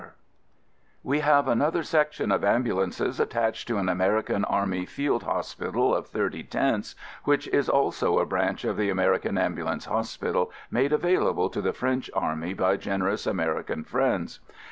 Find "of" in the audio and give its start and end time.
2.31-2.43, 5.93-6.07, 8.65-8.77